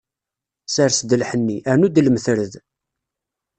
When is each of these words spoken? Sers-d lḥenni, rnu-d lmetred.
Sers-d 0.73 1.11
lḥenni, 1.21 1.57
rnu-d 1.73 2.01
lmetred. 2.05 2.53